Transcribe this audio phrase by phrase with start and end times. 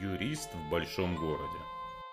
[0.00, 1.58] Юрист в большом городе.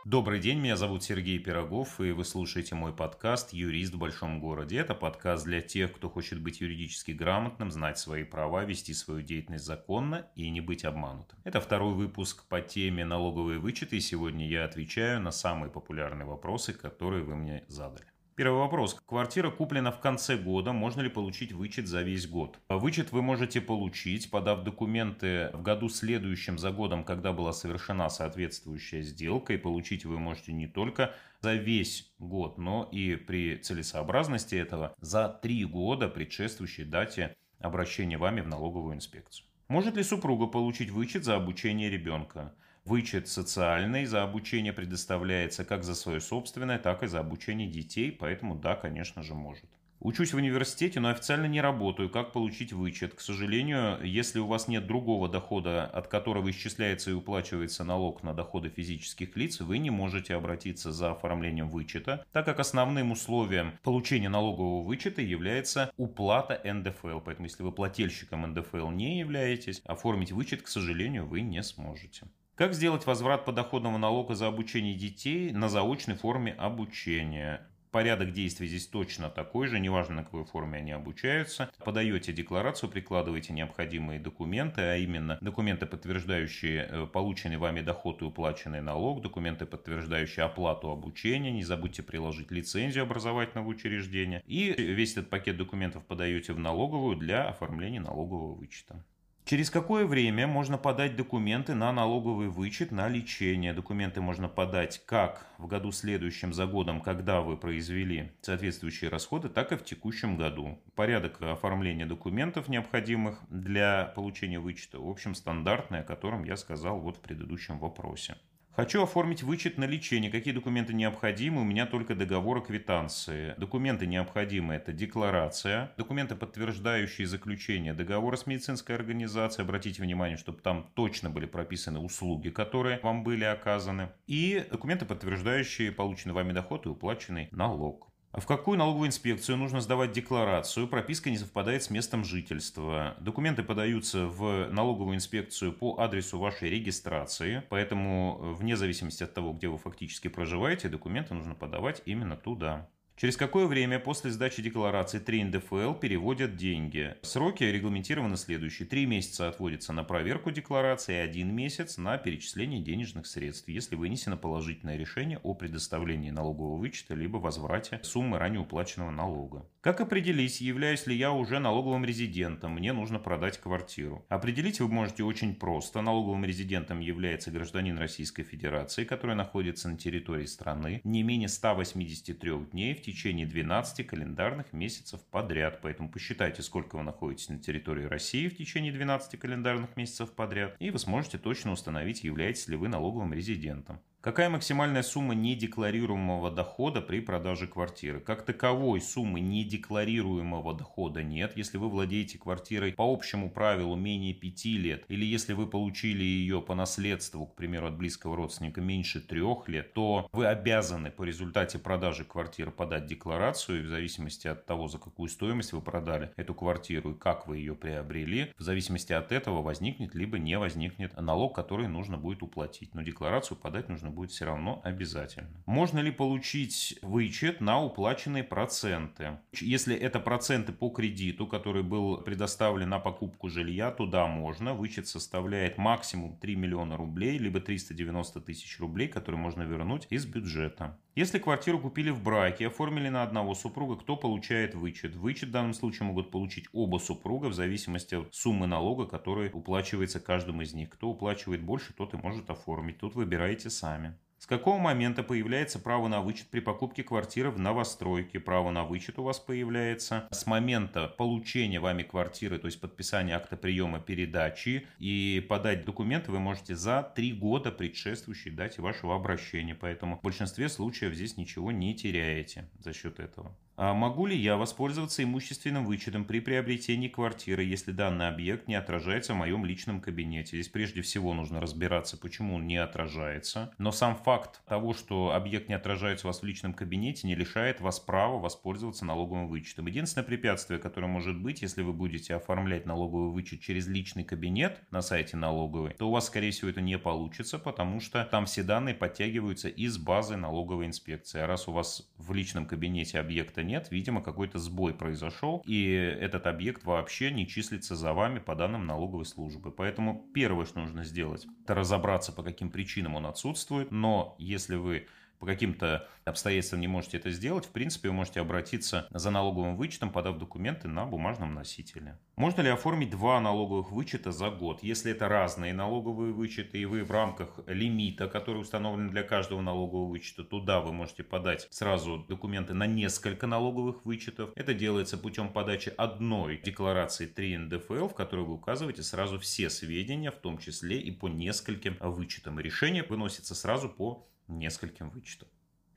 [0.06, 4.78] Добрый день, меня зовут Сергей Пирогов, и вы слушаете мой подкаст «Юрист в большом городе».
[4.78, 9.66] Это подкаст для тех, кто хочет быть юридически грамотным, знать свои права, вести свою деятельность
[9.66, 11.40] законно и не быть обманутым.
[11.44, 16.74] Это второй выпуск по теме налоговые вычеты, и сегодня я отвечаю на самые популярные вопросы,
[16.74, 18.08] которые вы мне задали.
[18.40, 18.98] Первый вопрос.
[19.06, 20.72] Квартира куплена в конце года.
[20.72, 22.58] Можно ли получить вычет за весь год?
[22.70, 29.02] Вычет вы можете получить, подав документы в году следующем за годом, когда была совершена соответствующая
[29.02, 29.52] сделка.
[29.52, 35.28] И получить вы можете не только за весь год, но и при целесообразности этого за
[35.28, 39.48] три года, предшествующей дате обращения вами в налоговую инспекцию.
[39.68, 42.54] Может ли супруга получить вычет за обучение ребенка?
[42.86, 48.56] Вычет социальный за обучение предоставляется как за свое собственное, так и за обучение детей, поэтому
[48.56, 49.70] да, конечно же, может.
[50.02, 52.10] Учусь в университете, но официально не работаю.
[52.10, 53.16] Как получить вычет?
[53.16, 58.34] К сожалению, если у вас нет другого дохода, от которого исчисляется и уплачивается налог на
[58.34, 64.30] доходы физических лиц, вы не можете обратиться за оформлением вычета, так как основным условием получения
[64.30, 67.20] налогового вычета является уплата НДФЛ.
[67.20, 72.26] Поэтому, если вы плательщиком НДФЛ не являетесь, оформить вычет, к сожалению, вы не сможете.
[72.60, 77.66] Как сделать возврат подоходного налога за обучение детей на заочной форме обучения?
[77.90, 81.72] Порядок действий здесь точно такой же, неважно на какой форме они обучаются.
[81.86, 88.82] Подаете декларацию, прикладываете необходимые документы, а именно документы, подтверждающие э, полученный вами доход и уплаченный
[88.82, 94.44] налог, документы, подтверждающие оплату обучения, не забудьте приложить лицензию образовательного учреждения.
[94.46, 99.02] И весь этот пакет документов подаете в налоговую для оформления налогового вычета.
[99.50, 103.74] Через какое время можно подать документы на налоговый вычет на лечение?
[103.74, 109.72] Документы можно подать как в году следующем за годом, когда вы произвели соответствующие расходы, так
[109.72, 110.78] и в текущем году.
[110.94, 117.18] Порядок оформления документов, необходимых для получения вычета, в общем, стандартный, о котором я сказал вот
[117.18, 118.36] в предыдущем вопросе.
[118.76, 120.32] Хочу оформить вычет на лечение.
[120.32, 121.62] Какие документы необходимы?
[121.62, 123.54] У меня только договор о квитанции.
[123.58, 124.76] Документы необходимы.
[124.76, 129.66] Это декларация, документы, подтверждающие заключение договора с медицинской организацией.
[129.66, 134.10] Обратите внимание, чтобы там точно были прописаны услуги, которые вам были оказаны.
[134.28, 138.09] И документы, подтверждающие полученный вами доход и уплаченный налог.
[138.32, 140.88] В какую налоговую инспекцию нужно сдавать декларацию?
[140.88, 143.16] Прописка не совпадает с местом жительства.
[143.20, 149.68] Документы подаются в налоговую инспекцию по адресу вашей регистрации, поэтому вне зависимости от того, где
[149.68, 152.88] вы фактически проживаете, документы нужно подавать именно туда.
[153.20, 157.16] Через какое время после сдачи декларации 3 НДФЛ переводят деньги?
[157.22, 158.88] Сроки регламентированы следующие.
[158.88, 164.38] Три месяца отводится на проверку декларации, и один месяц на перечисление денежных средств, если вынесено
[164.38, 169.66] положительное решение о предоставлении налогового вычета либо возврате суммы ранее уплаченного налога.
[169.82, 174.26] Как определить, являюсь ли я уже налоговым резидентом, мне нужно продать квартиру?
[174.30, 176.00] Определить вы можете очень просто.
[176.00, 182.94] Налоговым резидентом является гражданин Российской Федерации, который находится на территории страны не менее 183 дней
[182.94, 185.80] в течение 12 календарных месяцев подряд.
[185.82, 190.90] Поэтому посчитайте, сколько вы находитесь на территории России в течение 12 календарных месяцев подряд, и
[190.92, 194.00] вы сможете точно установить, являетесь ли вы налоговым резидентом.
[194.22, 198.20] Какая максимальная сумма недекларируемого дохода при продаже квартиры?
[198.20, 201.56] Как таковой суммы недекларируемого дохода нет.
[201.56, 206.62] Если вы владеете квартирой по общему правилу менее 5 лет, или если вы получили ее
[206.62, 211.80] по наследству, к примеру, от близкого родственника меньше 3 лет, то вы обязаны по результате
[211.80, 216.54] продажи квартиры подать декларацию, и в зависимости от того, за какую стоимость вы продали эту
[216.54, 221.56] квартиру и как вы ее приобрели, в зависимости от этого возникнет либо не возникнет налог,
[221.56, 222.94] который нужно будет уплатить.
[222.94, 225.50] Но декларацию подать нужно нужно будет все равно обязательно.
[225.66, 229.40] Можно ли получить вычет на уплаченные проценты?
[229.54, 234.74] Если это проценты по кредиту, который был предоставлен на покупку жилья, то да, можно.
[234.74, 240.98] Вычет составляет максимум 3 миллиона рублей, либо 390 тысяч рублей, которые можно вернуть из бюджета.
[241.16, 245.16] Если квартиру купили в браке, оформили на одного супруга, кто получает вычет?
[245.16, 250.20] Вычет в данном случае могут получить оба супруга в зависимости от суммы налога, который уплачивается
[250.20, 250.90] каждым из них.
[250.90, 253.00] Кто уплачивает больше, тот и может оформить.
[253.00, 254.18] Тут выбираете сами.
[254.40, 258.40] С какого момента появляется право на вычет при покупке квартиры в новостройке?
[258.40, 263.58] Право на вычет у вас появляется с момента получения вами квартиры, то есть подписания акта
[263.58, 264.88] приема передачи.
[264.98, 269.76] И подать документы вы можете за три года предшествующей дате вашего обращения.
[269.76, 273.54] Поэтому в большинстве случаев здесь ничего не теряете за счет этого.
[273.82, 279.34] А могу ли я воспользоваться имущественным вычетом при приобретении квартиры, если данный объект не отражается
[279.34, 280.58] в моем личном кабинете?
[280.58, 283.72] Здесь прежде всего нужно разбираться, почему он не отражается.
[283.78, 287.80] Но сам факт того, что объект не отражается у вас в личном кабинете, не лишает
[287.80, 289.88] вас права воспользоваться налоговым вычетом.
[289.88, 295.02] Единственное препятствие, которое может быть, если вы будете оформлять налоговый вычет через личный кабинет на
[295.02, 298.94] сайте налоговой, то у вас, скорее всего, это не получится, потому что там все данные
[298.94, 301.40] подтягиваются из базы налоговой инспекции.
[301.40, 306.48] А раз у вас в личном кабинете объекта нет, видимо, какой-то сбой произошел, и этот
[306.48, 309.72] объект вообще не числится за вами по данным налоговой службы.
[309.72, 315.08] Поэтому первое, что нужно сделать, это разобраться, по каким причинам он отсутствует, но если вы
[315.40, 320.12] по каким-то обстоятельствам не можете это сделать, в принципе, вы можете обратиться за налоговым вычетом,
[320.12, 322.20] подав документы на бумажном носителе.
[322.36, 324.84] Можно ли оформить два налоговых вычета за год?
[324.84, 330.10] Если это разные налоговые вычеты, и вы в рамках лимита, который установлен для каждого налогового
[330.10, 334.52] вычета, туда вы можете подать сразу документы на несколько налоговых вычетов.
[334.56, 340.32] Это делается путем подачи одной декларации 3 НДФЛ, в которой вы указываете сразу все сведения,
[340.32, 342.60] в том числе и по нескольким вычетам.
[342.60, 345.48] решение выносится сразу по нескольким вычетам.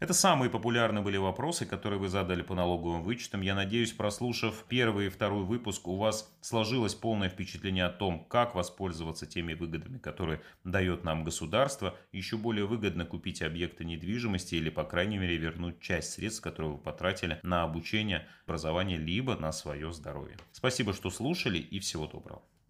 [0.03, 3.41] Это самые популярные были вопросы, которые вы задали по налоговым вычетам.
[3.41, 8.57] Я надеюсь, прослушав первый и второй выпуск, у вас сложилось полное впечатление о том, как
[8.57, 11.97] воспользоваться теми выгодами, которые дает нам государство.
[12.11, 16.79] Еще более выгодно купить объекты недвижимости или, по крайней мере, вернуть часть средств, которые вы
[16.79, 20.37] потратили на обучение, образование, либо на свое здоровье.
[20.51, 22.43] Спасибо, что слушали и всего доброго.